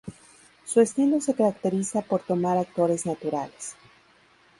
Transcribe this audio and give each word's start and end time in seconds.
Su 0.65 0.81
estilo 0.81 1.21
se 1.21 1.35
caracteriza 1.35 2.01
por 2.01 2.23
tomar 2.23 2.57
actores 2.57 3.05
naturales. 3.05 3.75